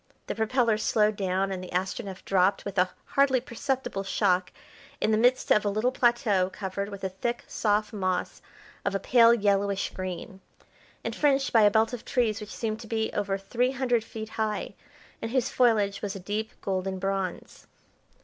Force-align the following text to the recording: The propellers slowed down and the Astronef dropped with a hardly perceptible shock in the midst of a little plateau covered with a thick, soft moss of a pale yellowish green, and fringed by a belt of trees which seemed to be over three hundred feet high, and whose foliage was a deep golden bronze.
The 0.25 0.33
propellers 0.33 0.81
slowed 0.81 1.15
down 1.15 1.51
and 1.51 1.63
the 1.63 1.69
Astronef 1.71 2.25
dropped 2.25 2.65
with 2.65 2.79
a 2.79 2.89
hardly 3.05 3.39
perceptible 3.39 4.01
shock 4.03 4.51
in 4.99 5.11
the 5.11 5.17
midst 5.19 5.51
of 5.51 5.63
a 5.63 5.69
little 5.69 5.91
plateau 5.91 6.49
covered 6.51 6.89
with 6.89 7.03
a 7.03 7.09
thick, 7.09 7.43
soft 7.47 7.93
moss 7.93 8.41
of 8.83 8.95
a 8.95 8.99
pale 8.99 9.31
yellowish 9.31 9.91
green, 9.93 10.41
and 11.03 11.15
fringed 11.15 11.53
by 11.53 11.61
a 11.61 11.69
belt 11.69 11.93
of 11.93 12.03
trees 12.03 12.41
which 12.41 12.49
seemed 12.51 12.79
to 12.79 12.87
be 12.87 13.13
over 13.13 13.37
three 13.37 13.73
hundred 13.73 14.03
feet 14.03 14.29
high, 14.29 14.73
and 15.21 15.29
whose 15.29 15.49
foliage 15.51 16.01
was 16.01 16.15
a 16.15 16.19
deep 16.19 16.59
golden 16.61 16.97
bronze. 16.97 17.67